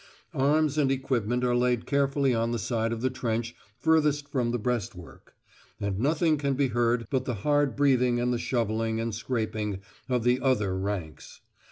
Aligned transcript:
Arms 0.33 0.79
and 0.79 0.91
equipment 0.91 1.43
are 1.43 1.55
laid 1.55 1.85
carefully 1.85 2.33
on 2.33 2.49
the 2.49 2.57
side 2.57 2.91
of 2.91 3.01
the 3.01 3.11
trench 3.11 3.53
furthest 3.77 4.27
from 4.29 4.49
the 4.49 4.57
breastwork; 4.57 5.35
and 5.79 5.99
nothing 5.99 6.37
can 6.39 6.55
be 6.55 6.69
heard 6.69 7.05
but 7.11 7.25
the 7.25 7.35
hard 7.45 7.75
breathing 7.75 8.19
and 8.19 8.33
the 8.33 8.39
shovelling 8.39 8.99
and 8.99 9.13
scraping 9.13 9.79
of 10.09 10.23
the 10.23 10.39
"other 10.41 10.75
ranks." 10.75 11.41